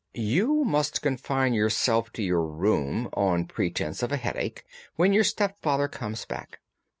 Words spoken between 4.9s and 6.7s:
when your stepfather comes back.